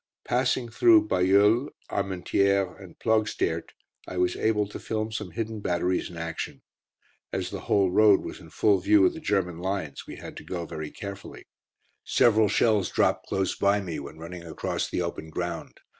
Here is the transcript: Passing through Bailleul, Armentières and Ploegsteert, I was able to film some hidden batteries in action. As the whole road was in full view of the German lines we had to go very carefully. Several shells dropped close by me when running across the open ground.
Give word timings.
Passing 0.25 0.69
through 0.69 1.07
Bailleul, 1.09 1.69
Armentières 1.91 2.81
and 2.83 2.97
Ploegsteert, 2.97 3.69
I 4.07 4.17
was 4.17 4.35
able 4.35 4.67
to 4.69 4.79
film 4.79 5.11
some 5.11 5.29
hidden 5.29 5.59
batteries 5.59 6.09
in 6.09 6.17
action. 6.17 6.63
As 7.31 7.51
the 7.51 7.59
whole 7.69 7.91
road 7.91 8.21
was 8.21 8.39
in 8.39 8.49
full 8.49 8.79
view 8.79 9.05
of 9.05 9.13
the 9.13 9.19
German 9.19 9.59
lines 9.59 10.07
we 10.07 10.15
had 10.15 10.35
to 10.37 10.43
go 10.43 10.65
very 10.65 10.89
carefully. 10.89 11.43
Several 12.03 12.49
shells 12.49 12.89
dropped 12.89 13.27
close 13.27 13.55
by 13.55 13.79
me 13.79 13.99
when 13.99 14.17
running 14.17 14.41
across 14.43 14.89
the 14.89 15.03
open 15.03 15.29
ground. 15.29 15.79